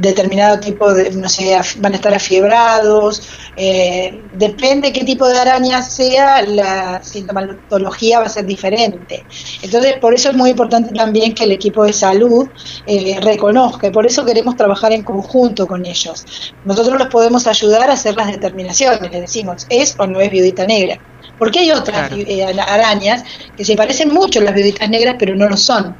determinado 0.00 0.58
tipo 0.60 0.92
de, 0.92 1.10
no 1.10 1.28
sé, 1.28 1.56
van 1.78 1.92
a 1.92 1.96
estar 1.96 2.14
afiebrados, 2.14 3.22
eh, 3.56 4.22
depende 4.32 4.92
qué 4.92 5.04
tipo 5.04 5.28
de 5.28 5.38
araña 5.38 5.82
sea, 5.82 6.42
la 6.42 7.02
sintomatología 7.02 8.20
va 8.20 8.26
a 8.26 8.28
ser 8.28 8.46
diferente. 8.46 9.24
Entonces, 9.62 9.94
por 10.00 10.14
eso 10.14 10.30
es 10.30 10.36
muy 10.36 10.50
importante 10.50 10.94
también 10.94 11.34
que 11.34 11.44
el 11.44 11.52
equipo 11.52 11.84
de 11.84 11.92
salud 11.92 12.48
eh, 12.86 13.18
reconozca, 13.20 13.88
y 13.88 13.90
por 13.90 14.06
eso 14.06 14.24
queremos 14.24 14.56
trabajar 14.56 14.92
en 14.92 15.02
conjunto 15.02 15.66
con 15.66 15.84
ellos. 15.84 16.24
Nosotros 16.64 16.98
los 16.98 17.08
podemos 17.08 17.46
ayudar 17.46 17.90
a 17.90 17.94
hacer 17.94 18.16
las 18.16 18.28
determinaciones, 18.28 19.00
les 19.10 19.20
decimos, 19.20 19.66
es 19.68 19.94
o 19.98 20.06
no 20.06 20.20
es 20.20 20.30
viudita 20.30 20.66
negra. 20.66 20.98
Porque 21.38 21.60
hay 21.60 21.70
otras 21.70 22.12
eh, 22.12 22.44
arañas 22.44 23.24
que 23.56 23.64
se 23.64 23.74
parecen 23.74 24.12
mucho 24.12 24.40
a 24.40 24.42
las 24.42 24.54
viuditas 24.54 24.88
negras, 24.90 25.16
pero 25.18 25.34
no 25.34 25.48
lo 25.48 25.56
son. 25.56 25.96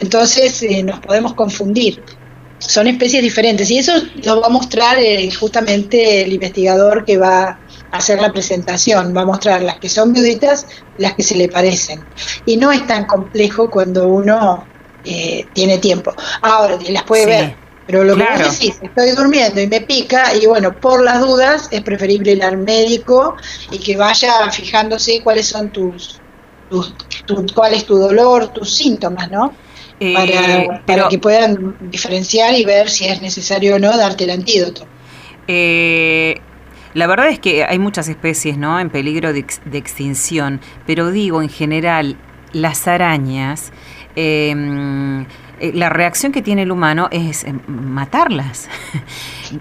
Entonces 0.00 0.62
nos 0.84 1.00
podemos 1.00 1.34
confundir 1.34 2.02
son 2.60 2.86
especies 2.86 3.22
diferentes 3.22 3.70
y 3.70 3.78
eso 3.78 3.92
lo 4.22 4.40
va 4.40 4.46
a 4.46 4.50
mostrar 4.50 4.98
eh, 4.98 5.30
justamente 5.32 6.22
el 6.22 6.32
investigador 6.32 7.04
que 7.04 7.16
va 7.16 7.48
a 7.90 7.96
hacer 7.96 8.20
la 8.20 8.32
presentación, 8.32 9.16
va 9.16 9.22
a 9.22 9.26
mostrar 9.26 9.62
las 9.62 9.78
que 9.78 9.88
son 9.88 10.12
viuditas, 10.12 10.66
las 10.98 11.14
que 11.14 11.22
se 11.22 11.36
le 11.36 11.48
parecen. 11.48 12.04
Y 12.46 12.56
no 12.56 12.70
es 12.70 12.86
tan 12.86 13.06
complejo 13.06 13.70
cuando 13.70 14.08
uno 14.08 14.64
eh, 15.04 15.46
tiene 15.52 15.78
tiempo. 15.78 16.14
Ahora, 16.42 16.78
las 16.88 17.02
puede 17.04 17.26
ver, 17.26 17.56
pero 17.86 18.04
lo 18.04 18.14
que 18.14 18.22
vos 18.22 18.52
decís, 18.52 18.78
estoy 18.82 19.10
durmiendo 19.12 19.60
y 19.60 19.66
me 19.66 19.80
pica, 19.80 20.34
y 20.34 20.46
bueno, 20.46 20.78
por 20.78 21.02
las 21.02 21.20
dudas 21.20 21.68
es 21.72 21.82
preferible 21.82 22.32
ir 22.32 22.44
al 22.44 22.58
médico 22.58 23.36
y 23.70 23.78
que 23.78 23.96
vaya 23.96 24.50
fijándose 24.52 25.22
cuáles 25.24 25.48
son 25.48 25.72
tus, 25.72 26.20
tus, 26.68 26.94
cuál 27.52 27.74
es 27.74 27.86
tu 27.86 27.96
dolor, 27.96 28.52
tus 28.52 28.72
síntomas, 28.72 29.30
¿no? 29.30 29.54
Para, 30.14 30.82
para 30.86 31.08
que 31.08 31.18
puedan 31.18 31.76
diferenciar 31.90 32.54
y 32.54 32.64
ver 32.64 32.88
si 32.88 33.06
es 33.06 33.20
necesario 33.20 33.76
o 33.76 33.78
no 33.78 33.96
darte 33.96 34.24
el 34.24 34.30
antídoto. 34.30 34.86
Eh, 35.46 36.40
la 36.94 37.06
verdad 37.06 37.28
es 37.28 37.38
que 37.38 37.64
hay 37.64 37.78
muchas 37.78 38.08
especies 38.08 38.56
¿no? 38.56 38.80
en 38.80 38.90
peligro 38.90 39.32
de, 39.32 39.40
extinción, 39.72 40.60
pero 40.86 41.10
digo, 41.10 41.42
en 41.42 41.48
general, 41.48 42.16
las 42.52 42.88
arañas, 42.88 43.72
em, 44.16 45.26
eh, 45.60 45.72
la 45.74 45.90
reacción 45.90 46.32
que 46.32 46.40
tiene 46.40 46.62
el 46.62 46.72
humano 46.72 47.08
es 47.10 47.44
eh, 47.44 47.54
matarlas. 47.66 48.68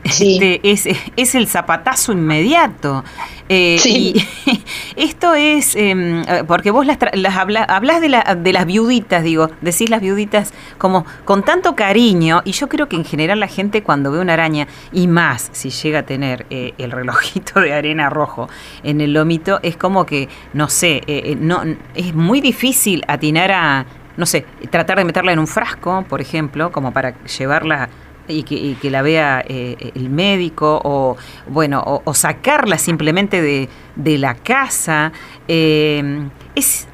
Este, 0.03 0.59
es, 0.61 0.87
es, 1.15 1.33
el 1.33 1.47
zapatazo 1.47 2.11
inmediato. 2.11 3.03
Eh, 3.49 3.79
y 3.83 4.23
esto 4.95 5.33
es, 5.33 5.75
em, 5.75 6.23
porque 6.45 6.69
vos 6.69 6.85
las, 6.85 6.99
las 7.13 7.35
hablas 7.35 7.99
de, 7.99 8.09
la, 8.09 8.37
de 8.39 8.53
las 8.53 8.67
viuditas, 8.67 9.23
digo, 9.23 9.49
decís 9.61 9.89
las 9.89 10.01
viuditas 10.01 10.53
como 10.77 11.07
con 11.25 11.41
tanto 11.41 11.75
cariño, 11.75 12.43
y 12.45 12.51
yo 12.51 12.69
creo 12.69 12.87
que 12.87 12.97
en 12.97 13.03
general 13.03 13.39
la 13.39 13.47
gente 13.47 13.81
cuando 13.81 14.11
ve 14.11 14.19
una 14.19 14.33
araña, 14.33 14.67
y 14.91 15.07
más 15.07 15.49
si 15.53 15.71
llega 15.71 15.99
a 15.99 16.03
tener 16.03 16.45
el 16.51 16.91
relojito 16.91 17.59
de 17.59 17.73
arena 17.73 18.11
rojo 18.11 18.47
en 18.83 19.01
el 19.01 19.13
lomito, 19.13 19.59
es 19.63 19.75
como 19.75 20.05
que, 20.05 20.29
no 20.53 20.69
sé, 20.69 21.01
no, 21.39 21.63
es 21.95 22.13
muy 22.13 22.41
difícil 22.41 23.03
atinar 23.07 23.51
a 23.51 23.87
no 24.19 24.25
sé, 24.25 24.45
tratar 24.69 24.97
de 24.97 25.05
meterla 25.05 25.31
en 25.31 25.39
un 25.39 25.47
frasco, 25.47 26.03
por 26.09 26.19
ejemplo, 26.19 26.71
como 26.73 26.91
para 26.91 27.23
llevarla 27.23 27.89
y 28.27 28.43
que, 28.43 28.89
la 28.91 29.01
vea 29.01 29.43
eh, 29.47 29.91
el 29.95 30.09
médico 30.11 30.79
o 30.83 31.17
bueno 31.47 31.81
o, 32.05 32.13
sacarla 32.13 32.77
simplemente 32.77 33.41
de, 33.41 33.69
de 33.95 34.17
la 34.19 34.35
casa 34.35 35.11
eh, 35.47 36.27
es 36.53 36.85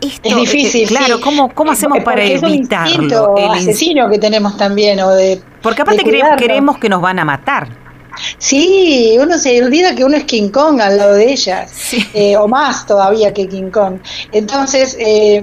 esto, 0.00 0.28
es 0.28 0.36
difícil, 0.36 0.88
claro, 0.88 1.20
¿cómo, 1.20 1.52
¿cómo 1.52 1.72
hacemos 1.72 1.98
para 2.04 2.24
evitarlo? 2.24 3.34
el 3.36 3.50
asesino 3.50 4.08
que 4.08 4.18
tenemos 4.18 4.56
también 4.56 5.00
o 5.00 5.10
de 5.10 5.42
porque 5.60 5.82
aparte 5.82 6.04
queremos 6.38 6.78
que 6.78 6.88
nos 6.88 7.02
van 7.02 7.18
a 7.18 7.24
matar. 7.24 7.87
Sí, 8.38 9.16
uno 9.20 9.38
se 9.38 9.62
olvida 9.62 9.94
que 9.94 10.04
uno 10.04 10.16
es 10.16 10.24
King 10.24 10.50
Kong 10.50 10.80
al 10.80 10.96
lado 10.96 11.14
de 11.14 11.32
ellas, 11.32 11.72
eh, 12.14 12.36
o 12.36 12.48
más 12.48 12.86
todavía 12.86 13.32
que 13.32 13.48
King 13.48 13.70
Kong. 13.70 13.98
Entonces, 14.32 14.96
eh, 14.98 15.42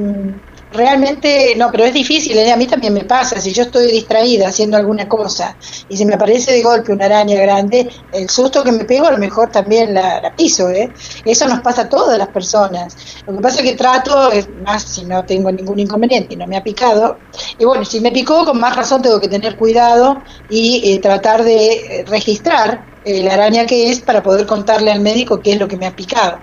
realmente, 0.76 1.56
no, 1.58 1.72
pero 1.72 1.86
es 1.86 1.94
difícil, 1.94 2.38
¿eh? 2.38 2.52
a 2.52 2.58
mí 2.58 2.68
también 2.68 2.94
me 2.94 3.04
pasa, 3.04 3.40
si 3.42 3.52
yo 3.52 3.64
estoy 3.64 3.92
distraída 3.92 4.50
haciendo 4.50 4.78
alguna 4.78 5.08
cosa 5.08 5.58
y 5.90 5.98
se 5.98 6.06
me 6.06 6.16
aparece 6.16 6.52
de 6.52 6.62
golpe 6.62 6.92
una 6.92 7.06
araña 7.06 7.40
grande, 7.42 7.90
el 8.14 8.30
susto 8.30 8.64
que 8.64 8.72
me 8.72 8.86
pego 8.86 9.08
a 9.08 9.12
lo 9.12 9.18
mejor 9.18 9.52
también 9.52 9.94
la, 9.94 10.34
piso, 10.36 10.70
¿eh? 10.70 10.92
eso 11.26 11.48
nos 11.48 11.62
pasa 11.62 11.84
a 11.84 11.90
todas 11.90 12.18
las 12.18 12.28
personas. 12.30 12.96
Lo 13.26 13.36
que 13.36 13.42
pasa 13.42 13.62
es 13.62 13.70
que 13.70 13.76
trato, 13.76 14.30
más 14.64 14.84
si 14.84 15.06
no 15.06 15.26
tengo 15.26 15.52
ningún 15.52 15.80
inconveniente 15.80 16.34
y 16.34 16.38
no 16.38 16.48
me 16.48 16.58
ha 16.58 16.64
picado, 16.64 17.18
y 17.58 17.66
bueno, 17.66 17.86
si 17.86 18.00
me 18.00 18.12
picó, 18.12 18.46
con 18.46 18.60
más 18.60 18.76
razón 18.76 19.02
tengo 19.02 19.20
que 19.20 19.28
tener 19.28 19.58
cuidado 19.58 20.22
y 20.50 20.94
eh, 20.94 21.00
tratar 21.00 21.44
de 21.44 21.74
eh, 21.74 22.06
registrar 22.08 22.94
la 23.06 23.34
araña 23.34 23.68
que 23.68 23.92
es 23.92 24.02
para 24.02 24.24
poder 24.24 24.48
contarle 24.48 24.92
al 24.92 25.00
médico 25.00 25.40
qué 25.40 25.54
es 25.54 25.60
lo 25.60 25.68
que 25.68 25.78
me 25.78 25.86
ha 25.86 25.96
picado. 25.96 26.40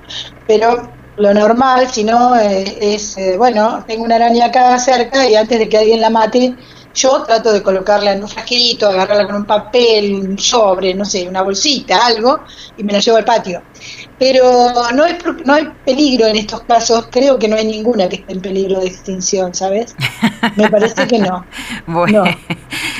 Pero 0.46 1.01
lo 1.16 1.34
normal, 1.34 1.90
si 1.90 2.04
no, 2.04 2.36
eh, 2.36 2.78
es, 2.80 3.16
eh, 3.18 3.36
bueno, 3.36 3.84
tengo 3.86 4.04
una 4.04 4.16
araña 4.16 4.46
acá 4.46 4.78
cerca 4.78 5.28
y 5.28 5.34
antes 5.34 5.58
de 5.58 5.68
que 5.68 5.78
alguien 5.78 6.00
la 6.00 6.10
mate, 6.10 6.54
yo 6.94 7.22
trato 7.22 7.52
de 7.52 7.62
colocarla 7.62 8.12
en 8.12 8.22
un 8.22 8.28
frasquito, 8.28 8.88
agarrarla 8.88 9.26
con 9.26 9.36
un 9.36 9.44
papel, 9.44 10.14
un 10.14 10.38
sobre, 10.38 10.94
no 10.94 11.04
sé, 11.04 11.26
una 11.26 11.42
bolsita, 11.42 12.06
algo, 12.06 12.40
y 12.76 12.84
me 12.84 12.92
la 12.92 13.00
llevo 13.00 13.16
al 13.16 13.24
patio. 13.24 13.62
Pero 14.18 14.72
no 14.94 15.04
hay, 15.04 15.18
no 15.44 15.54
hay 15.54 15.68
peligro 15.84 16.26
en 16.26 16.36
estos 16.36 16.62
casos, 16.62 17.08
creo 17.10 17.38
que 17.38 17.48
no 17.48 17.56
hay 17.56 17.66
ninguna 17.66 18.08
que 18.08 18.16
esté 18.16 18.32
en 18.32 18.40
peligro 18.40 18.80
de 18.80 18.86
extinción, 18.86 19.54
¿sabes? 19.54 19.94
Me 20.56 20.68
parece 20.70 21.06
que 21.06 21.18
no. 21.18 21.44
No, 21.86 22.24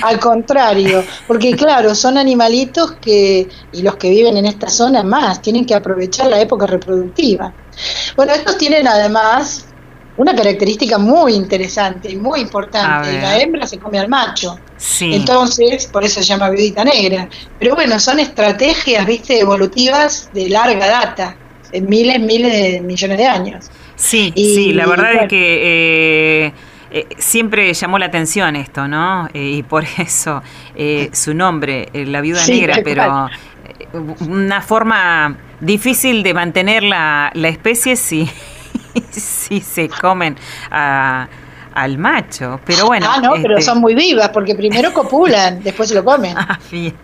al 0.02 0.21
contrario, 0.21 1.04
porque 1.26 1.54
claro, 1.54 1.95
son 1.95 2.19
animalitos 2.19 2.92
que, 2.92 3.49
y 3.73 3.83
los 3.83 3.97
que 3.97 4.11
viven 4.11 4.37
en 4.37 4.47
esta 4.47 4.69
zona 4.69 5.02
más, 5.02 5.40
tienen 5.42 5.64
que 5.66 5.75
aprovechar 5.75 6.26
la 6.26 6.40
época 6.40 6.66
reproductiva. 6.66 7.52
Bueno, 8.17 8.33
estos 8.33 8.59
tienen 8.59 8.87
además 8.87 9.67
una 10.17 10.35
característica 10.35 10.99
muy 10.99 11.35
interesante 11.35 12.11
y 12.11 12.17
muy 12.17 12.41
importante. 12.41 13.21
La 13.21 13.41
hembra 13.41 13.67
se 13.67 13.79
come 13.79 13.99
al 13.99 14.09
macho. 14.09 14.59
Entonces, 15.00 15.87
por 15.87 16.05
eso 16.05 16.21
se 16.21 16.26
llama 16.26 16.50
viudita 16.50 16.85
negra. 16.85 17.29
Pero 17.59 17.75
bueno, 17.75 17.99
son 17.99 18.19
estrategias, 18.19 19.07
viste, 19.07 19.41
evolutivas 19.41 20.31
de 20.35 20.49
larga 20.49 20.87
data, 20.87 21.37
en 21.73 21.88
miles, 21.88 22.21
miles 22.21 22.52
de 22.52 22.81
millones 22.81 23.19
de 23.19 23.26
años. 23.26 23.71
Sí, 23.97 24.33
sí, 24.35 24.73
la 24.73 24.87
verdad 24.87 25.14
es 25.23 25.29
que 25.29 26.47
eh, 26.47 26.52
eh, 26.91 27.07
siempre 27.19 27.73
llamó 27.73 27.99
la 27.99 28.07
atención 28.07 28.57
esto, 28.57 28.88
¿no? 28.88 29.29
Eh, 29.33 29.57
y 29.59 29.62
por 29.62 29.85
eso 29.99 30.43
su 31.12 31.35
nombre, 31.35 31.88
la 31.95 32.21
viuda 32.21 32.47
negra, 32.47 32.79
pero 32.85 33.29
una 34.21 34.61
forma 34.61 35.37
difícil 35.62 36.23
de 36.23 36.35
mantener 36.35 36.83
la, 36.83 37.31
la 37.35 37.49
especie 37.49 37.97
si, 37.97 38.28
si 39.11 39.61
se 39.61 39.88
comen 39.88 40.37
al 40.71 41.99
macho. 41.99 42.61
Pero 42.66 42.87
bueno. 42.87 43.07
Ah, 43.09 43.21
no, 43.23 43.33
pero 43.40 43.57
este 43.57 43.71
son 43.71 43.81
muy 43.81 43.95
vivas 43.95 44.28
porque 44.31 44.54
primero 44.54 44.92
copulan, 44.92 45.62
después 45.64 45.88
se 45.88 45.95
lo 45.95 46.04
comen. 46.04 46.37
Ah, 46.37 46.59
bien. 46.71 46.95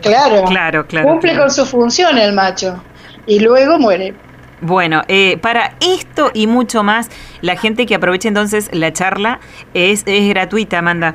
claro, 0.00 0.44
claro, 0.44 0.86
claro. 0.86 1.08
Cumple 1.08 1.36
con 1.36 1.50
su 1.50 1.66
función 1.66 2.16
el 2.16 2.32
macho 2.32 2.82
y 3.26 3.40
luego 3.40 3.78
muere. 3.78 4.14
Bueno, 4.62 5.02
eh, 5.08 5.38
para 5.38 5.74
esto 5.80 6.30
y 6.34 6.46
mucho 6.46 6.82
más, 6.82 7.08
la 7.40 7.56
gente 7.56 7.86
que 7.86 7.94
aproveche 7.94 8.28
entonces 8.28 8.68
la 8.72 8.92
charla 8.92 9.40
es, 9.72 10.02
es 10.06 10.28
gratuita, 10.28 10.78
Amanda. 10.78 11.14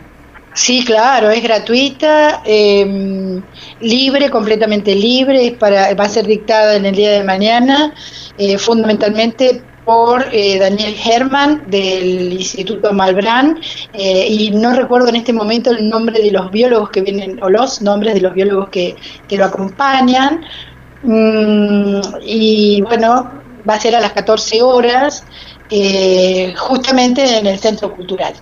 Sí, 0.56 0.86
claro, 0.86 1.32
es 1.32 1.44
gratuita, 1.44 2.42
em, 2.46 3.44
libre, 3.82 4.30
completamente 4.30 4.96
libre, 4.96 5.52
para, 5.60 5.94
va 5.96 6.06
a 6.06 6.10
ser 6.10 6.26
dictada 6.26 6.76
en 6.78 6.86
el 6.86 6.96
día 6.96 7.12
de 7.12 7.26
mañana, 7.26 7.94
eh, 8.38 8.58
fundamentalmente 8.58 9.62
por 9.84 10.26
eh, 10.32 10.58
Daniel 10.58 10.96
Herman 11.04 11.70
del 11.70 12.32
Instituto 12.34 12.94
Malbrán 12.94 13.60
eh, 13.94 14.28
y 14.30 14.52
no 14.52 14.74
recuerdo 14.74 15.10
en 15.10 15.18
este 15.18 15.34
momento 15.34 15.72
el 15.72 15.90
nombre 15.90 16.22
de 16.22 16.32
los 16.32 16.50
biólogos 16.52 16.90
que 16.90 17.02
vienen 17.02 17.38
o 17.44 17.50
los 17.50 17.82
nombres 17.82 18.14
de 18.14 18.22
los 18.22 18.34
biólogos 18.34 18.70
que, 18.70 18.96
que 19.28 19.38
lo 19.38 19.46
acompañan 19.46 20.46
mm, 21.04 22.00
y 22.24 22.82
bueno 22.82 23.30
va 23.70 23.74
a 23.76 23.80
ser 23.80 23.96
a 23.96 24.00
las 24.00 24.14
14 24.14 24.62
horas 24.64 25.26
justamente 26.58 27.38
en 27.40 27.48
el 27.48 27.60
Centro 27.60 27.94
Cultural. 27.96 28.34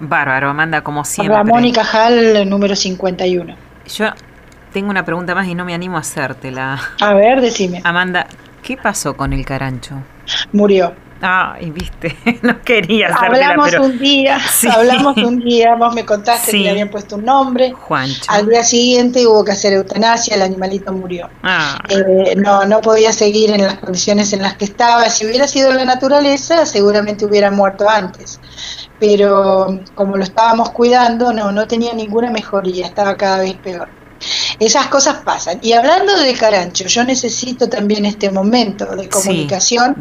Bárbaro, 0.00 0.50
Amanda, 0.50 0.82
como 0.82 1.04
siempre. 1.04 1.36
Ramón 1.36 1.64
y 1.64 1.72
Cajal, 1.72 2.48
número 2.48 2.76
51. 2.76 3.56
Yo 3.86 4.06
tengo 4.72 4.90
una 4.90 5.04
pregunta 5.04 5.34
más 5.34 5.46
y 5.48 5.54
no 5.54 5.64
me 5.64 5.74
animo 5.74 5.96
a 5.96 6.00
hacértela. 6.00 6.80
A 7.00 7.14
ver, 7.14 7.40
decime. 7.40 7.80
Amanda, 7.84 8.26
¿qué 8.62 8.76
pasó 8.76 9.16
con 9.16 9.32
el 9.32 9.44
carancho? 9.44 9.96
Murió. 10.52 10.94
Ay, 11.20 11.70
viste, 11.70 12.16
no 12.42 12.62
quería 12.62 13.08
Hablamos 13.08 13.72
un 13.74 13.98
día, 13.98 14.38
hablamos 14.72 15.16
un 15.16 15.40
día, 15.40 15.74
vos 15.74 15.92
me 15.92 16.04
contaste 16.04 16.52
que 16.52 16.58
le 16.58 16.70
habían 16.70 16.90
puesto 16.90 17.16
un 17.16 17.24
nombre. 17.24 17.72
Juancho. 17.72 18.22
Al 18.28 18.48
día 18.48 18.62
siguiente 18.62 19.26
hubo 19.26 19.44
que 19.44 19.50
hacer 19.50 19.72
eutanasia, 19.72 20.36
el 20.36 20.42
animalito 20.42 20.92
murió. 20.92 21.28
Ah. 21.42 21.78
Eh, 21.88 22.36
no, 22.36 22.66
no 22.66 22.80
podía 22.80 23.12
seguir 23.12 23.50
en 23.50 23.62
las 23.62 23.78
condiciones 23.78 24.32
en 24.32 24.42
las 24.42 24.54
que 24.54 24.66
estaba. 24.66 25.10
Si 25.10 25.26
hubiera 25.26 25.48
sido 25.48 25.72
la 25.72 25.84
naturaleza, 25.84 26.64
seguramente 26.66 27.24
hubiera 27.24 27.50
muerto 27.50 27.88
antes 27.90 28.38
pero 28.98 29.80
como 29.94 30.16
lo 30.16 30.24
estábamos 30.24 30.70
cuidando, 30.70 31.32
no, 31.32 31.52
no 31.52 31.66
tenía 31.66 31.92
ninguna 31.92 32.30
mejoría, 32.30 32.86
estaba 32.86 33.16
cada 33.16 33.40
vez 33.40 33.54
peor. 33.56 33.88
Esas 34.58 34.88
cosas 34.88 35.18
pasan. 35.24 35.60
Y 35.62 35.72
hablando 35.72 36.18
de 36.18 36.32
Carancho, 36.34 36.84
yo 36.86 37.04
necesito 37.04 37.68
también 37.68 38.04
este 38.04 38.30
momento 38.30 38.84
de 38.96 39.08
comunicación, 39.08 39.96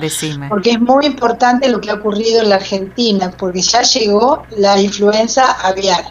porque 0.50 0.72
es 0.72 0.80
muy 0.80 1.06
importante 1.06 1.70
lo 1.70 1.80
que 1.80 1.92
ha 1.92 1.96
ocurrido 1.96 2.42
en 2.42 2.50
la 2.50 2.56
Argentina, 2.56 3.32
porque 3.38 3.62
ya 3.62 3.84
llegó 3.84 4.44
la 4.58 4.80
influenza 4.82 5.52
aviar. 5.62 6.06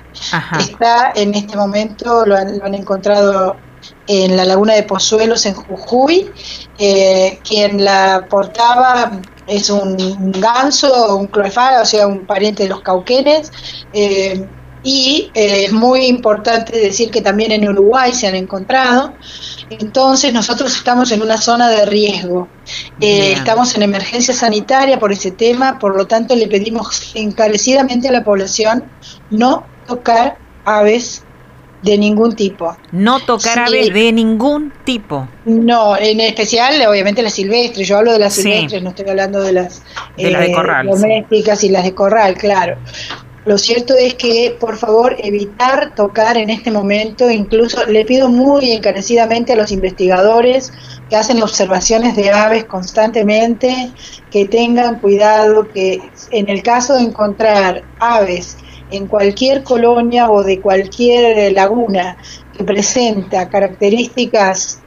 Está 0.58 1.12
en 1.14 1.34
este 1.34 1.56
momento, 1.56 2.24
lo 2.24 2.36
han, 2.36 2.58
lo 2.58 2.64
han, 2.64 2.74
encontrado 2.74 3.56
en 4.06 4.36
la 4.36 4.44
laguna 4.44 4.74
de 4.74 4.82
Pozuelos, 4.82 5.46
en 5.46 5.54
Jujuy, 5.54 6.30
eh, 6.78 7.38
quien 7.46 7.84
la 7.84 8.26
portaba 8.28 9.20
es 9.46 9.70
un 9.70 10.32
ganso, 10.32 11.16
un 11.16 11.26
cloefara, 11.26 11.82
o 11.82 11.86
sea, 11.86 12.06
un 12.06 12.26
pariente 12.26 12.64
de 12.64 12.68
los 12.68 12.80
cauquenes. 12.80 13.52
Eh, 13.92 14.46
y 14.86 15.32
eh, 15.34 15.64
es 15.64 15.72
muy 15.72 16.06
importante 16.06 16.78
decir 16.78 17.10
que 17.10 17.20
también 17.20 17.50
en 17.50 17.68
Uruguay 17.68 18.12
se 18.12 18.28
han 18.28 18.36
encontrado. 18.36 19.14
Entonces 19.68 20.32
nosotros 20.32 20.76
estamos 20.76 21.10
en 21.10 21.22
una 21.22 21.38
zona 21.38 21.68
de 21.68 21.86
riesgo. 21.86 22.46
Eh, 23.00 23.32
estamos 23.32 23.74
en 23.74 23.82
emergencia 23.82 24.32
sanitaria 24.32 25.00
por 25.00 25.10
ese 25.10 25.32
tema, 25.32 25.80
por 25.80 25.96
lo 25.96 26.06
tanto 26.06 26.36
le 26.36 26.46
pedimos 26.46 27.12
encarecidamente 27.16 28.08
a 28.08 28.12
la 28.12 28.22
población 28.22 28.84
no 29.30 29.66
tocar 29.88 30.38
aves 30.64 31.24
de 31.86 31.96
ningún 31.96 32.34
tipo. 32.34 32.76
No 32.90 33.20
tocar 33.20 33.60
aves 33.60 33.94
de 33.94 34.12
ningún 34.12 34.72
tipo. 34.84 35.28
No, 35.44 35.96
en 35.96 36.20
especial, 36.20 36.84
obviamente, 36.86 37.22
las 37.22 37.34
silvestres. 37.34 37.86
Yo 37.86 37.98
hablo 37.98 38.12
de 38.12 38.18
las 38.18 38.34
silvestres, 38.34 38.82
no 38.82 38.90
estoy 38.90 39.08
hablando 39.08 39.40
de 39.40 39.52
las, 39.52 39.82
eh, 40.18 40.52
corral, 40.52 40.88
domésticas 40.88 41.62
y 41.64 41.68
las 41.68 41.84
de 41.84 41.94
corral, 41.94 42.34
claro. 42.34 42.76
Lo 43.44 43.58
cierto 43.58 43.94
es 43.94 44.14
que, 44.14 44.56
por 44.58 44.76
favor, 44.76 45.14
evitar 45.20 45.94
tocar 45.94 46.36
en 46.36 46.50
este 46.50 46.72
momento, 46.72 47.30
incluso 47.30 47.86
le 47.86 48.04
pido 48.04 48.28
muy 48.28 48.72
encarecidamente 48.72 49.52
a 49.52 49.56
los 49.56 49.70
investigadores 49.70 50.72
que 51.08 51.14
hacen 51.14 51.40
observaciones 51.40 52.16
de 52.16 52.32
aves 52.32 52.64
constantemente, 52.64 53.92
que 54.32 54.46
tengan 54.46 54.98
cuidado, 54.98 55.68
que 55.68 56.00
en 56.32 56.48
el 56.48 56.64
caso 56.64 56.96
de 56.96 57.02
encontrar 57.02 57.84
aves 58.00 58.56
en 58.90 59.06
cualquier 59.06 59.62
colonia 59.62 60.30
o 60.30 60.42
de 60.42 60.60
cualquier 60.60 61.52
laguna 61.52 62.16
que 62.56 62.64
presenta 62.64 63.48
características 63.48 64.80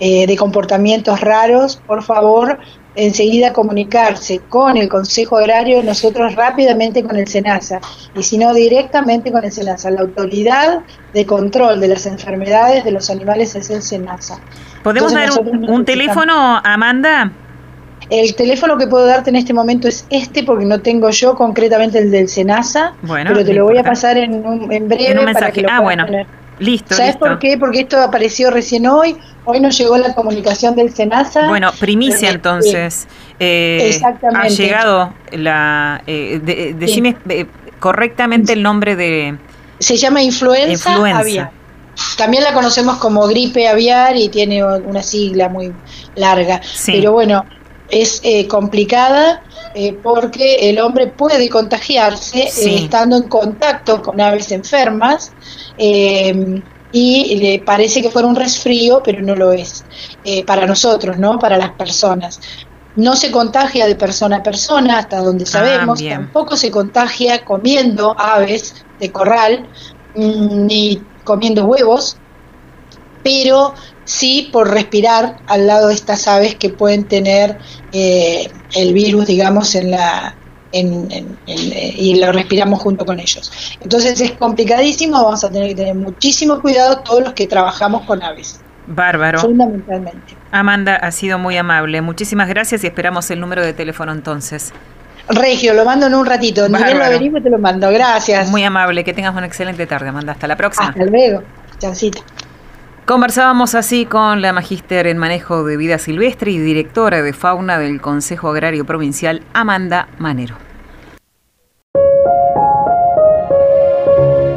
eh, 0.00 0.26
de 0.26 0.36
comportamientos 0.36 1.20
raros, 1.20 1.80
por 1.86 2.02
favor, 2.02 2.58
enseguida 2.96 3.52
comunicarse 3.52 4.40
con 4.48 4.76
el 4.76 4.88
Consejo 4.88 5.38
Agrario, 5.38 5.82
nosotros 5.82 6.34
rápidamente 6.34 7.02
con 7.02 7.16
el 7.16 7.26
SENASA, 7.26 7.80
y 8.14 8.22
si 8.22 8.38
no 8.38 8.54
directamente 8.54 9.32
con 9.32 9.44
el 9.44 9.52
SENASA. 9.52 9.90
La 9.90 10.02
autoridad 10.02 10.80
de 11.12 11.26
control 11.26 11.80
de 11.80 11.88
las 11.88 12.06
enfermedades 12.06 12.84
de 12.84 12.92
los 12.92 13.10
animales 13.10 13.54
es 13.54 13.70
el 13.70 13.82
SENASA. 13.82 14.38
¿Podemos 14.82 15.12
dar 15.12 15.30
un, 15.40 15.84
teléfono, 15.84 16.60
Amanda? 16.62 17.32
El 18.10 18.34
teléfono 18.34 18.76
que 18.76 18.86
puedo 18.86 19.06
darte 19.06 19.30
en 19.30 19.36
este 19.36 19.52
momento 19.52 19.88
es 19.88 20.06
este, 20.10 20.42
porque 20.42 20.64
no 20.64 20.80
tengo 20.80 21.10
yo 21.10 21.34
concretamente 21.34 21.98
el 21.98 22.10
del 22.10 22.28
SENASA, 22.28 22.94
bueno, 23.02 23.30
pero 23.32 23.44
te 23.44 23.54
lo 23.54 23.64
voy 23.64 23.78
a 23.78 23.82
pasar 23.82 24.16
en, 24.18 24.46
un, 24.46 24.72
en 24.72 24.88
breve. 24.88 25.10
En 25.10 25.18
un 25.18 25.24
mensaje. 25.24 25.64
ah, 25.70 25.80
bueno. 25.80 26.06
Listo. 26.58 26.94
¿Sabes 26.94 27.16
por 27.16 27.38
qué? 27.38 27.58
Porque 27.58 27.80
esto 27.80 28.00
apareció 28.00 28.50
recién 28.50 28.86
hoy. 28.86 29.16
Hoy 29.44 29.60
nos 29.60 29.76
llegó 29.76 29.98
la 29.98 30.14
comunicación 30.14 30.76
del 30.76 30.94
SENASA. 30.94 31.48
Bueno, 31.48 31.70
primicia 31.78 32.30
entonces. 32.30 33.08
Eh, 33.40 33.88
Exactamente. 33.88 34.46
Ha 34.46 34.50
llegado 34.50 35.14
la. 35.32 36.02
Eh, 36.06 36.74
decime 36.78 37.16
eh, 37.28 37.46
correctamente 37.80 38.52
el 38.52 38.62
nombre 38.62 38.94
de. 38.94 39.36
Se 39.80 39.96
llama 39.96 40.22
influenza, 40.22 40.94
aviar. 40.94 41.50
También 42.16 42.44
la 42.44 42.52
conocemos 42.52 42.96
como 42.96 43.26
gripe 43.26 43.68
aviar 43.68 44.16
y 44.16 44.28
tiene 44.28 44.64
una 44.64 45.02
sigla 45.02 45.48
muy 45.48 45.72
larga. 46.14 46.60
Pero 46.86 47.12
bueno, 47.12 47.44
es 48.02 48.20
eh, 48.22 48.46
complicada 48.46 49.42
porque 50.04 50.70
el 50.70 50.78
hombre 50.78 51.08
puede 51.08 51.48
contagiarse 51.48 52.44
estando 52.44 53.16
en 53.16 53.24
contacto 53.24 54.00
con 54.02 54.20
aves 54.20 54.52
enfermas 54.52 55.32
eh, 55.76 56.62
y 56.94 57.36
le 57.36 57.58
parece 57.58 58.00
que 58.00 58.08
fuera 58.08 58.28
un 58.28 58.36
resfrío, 58.36 59.02
pero 59.04 59.20
no 59.20 59.34
lo 59.34 59.52
es 59.52 59.84
eh, 60.24 60.44
para 60.44 60.64
nosotros, 60.64 61.18
¿no? 61.18 61.40
Para 61.40 61.58
las 61.58 61.70
personas. 61.70 62.40
No 62.94 63.16
se 63.16 63.32
contagia 63.32 63.86
de 63.86 63.96
persona 63.96 64.36
a 64.36 64.42
persona, 64.44 64.98
hasta 64.98 65.18
donde 65.18 65.42
ah, 65.42 65.48
sabemos, 65.48 66.00
tampoco 66.04 66.56
se 66.56 66.70
contagia 66.70 67.44
comiendo 67.44 68.14
aves 68.16 68.76
de 69.00 69.10
corral, 69.10 69.66
mm, 70.14 70.66
ni 70.66 71.02
comiendo 71.24 71.64
huevos, 71.64 72.16
pero 73.24 73.74
sí 74.04 74.48
por 74.52 74.70
respirar 74.70 75.38
al 75.46 75.66
lado 75.66 75.88
de 75.88 75.94
estas 75.94 76.26
aves 76.28 76.54
que 76.54 76.70
pueden 76.70 77.04
tener 77.04 77.58
eh, 77.92 78.50
el 78.74 78.92
virus, 78.92 79.26
digamos, 79.26 79.74
en 79.74 79.90
la, 79.90 80.34
eh, 80.72 81.94
y 81.96 82.20
lo 82.20 82.32
respiramos 82.32 82.80
junto 82.80 83.06
con 83.06 83.20
ellos. 83.20 83.78
Entonces 83.80 84.20
es 84.20 84.32
complicadísimo, 84.32 85.22
vamos 85.22 85.44
a 85.44 85.50
tener 85.50 85.68
que 85.68 85.74
tener 85.76 85.94
muchísimo 85.94 86.60
cuidado 86.60 86.98
todos 86.98 87.22
los 87.22 87.32
que 87.32 87.46
trabajamos 87.46 88.02
con 88.02 88.22
aves. 88.22 88.60
Bárbaro. 88.86 89.38
Fundamentalmente. 89.38 90.36
Amanda, 90.50 90.96
ha 90.96 91.10
sido 91.10 91.38
muy 91.38 91.56
amable. 91.56 92.00
Muchísimas 92.02 92.48
gracias 92.48 92.84
y 92.84 92.88
esperamos 92.88 93.30
el 93.30 93.40
número 93.40 93.64
de 93.64 93.72
teléfono 93.72 94.12
entonces. 94.12 94.72
Regio, 95.28 95.72
lo 95.74 95.84
mando 95.84 96.06
en 96.06 96.14
un 96.14 96.26
ratito. 96.26 96.68
Ni 96.68 96.76
bien 96.82 96.98
lo 96.98 97.04
averiguo 97.04 97.40
te 97.40 97.48
lo 97.48 97.58
mando. 97.58 97.90
Gracias. 97.90 98.50
Muy 98.50 98.62
amable. 98.62 99.04
Que 99.04 99.14
tengas 99.14 99.34
una 99.34 99.46
excelente 99.46 99.86
tarde, 99.86 100.08
Amanda. 100.08 100.32
Hasta 100.32 100.46
la 100.46 100.56
próxima. 100.56 100.88
Hasta 100.88 101.04
luego. 101.04 101.42
Chancita. 101.78 102.20
Conversábamos 103.06 103.74
así 103.74 104.06
con 104.06 104.40
la 104.40 104.54
magíster 104.54 105.06
en 105.06 105.18
manejo 105.18 105.62
de 105.64 105.76
vida 105.76 105.98
silvestre 105.98 106.52
y 106.52 106.58
directora 106.58 107.20
de 107.22 107.34
fauna 107.34 107.78
del 107.78 108.00
Consejo 108.00 108.48
Agrario 108.48 108.86
Provincial, 108.86 109.42
Amanda 109.52 110.08
Manero. 110.18 110.56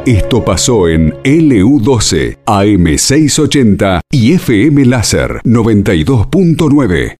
Esto 0.06 0.42
pasó 0.42 0.88
en 0.88 1.12
LU12, 1.22 2.38
AM680 2.46 4.00
y 4.10 4.32
FM 4.32 4.86
Láser 4.86 5.42
92.9. 5.44 7.16